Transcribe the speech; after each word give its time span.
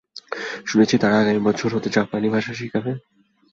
শুনেছো 0.65 0.95
তারা 0.97 1.15
আগামী 1.19 1.41
বছর 1.47 1.69
হতে 1.75 1.89
জাপানি 1.95 2.27
ভাষা 2.35 2.53
শিখাবে? 2.53 2.91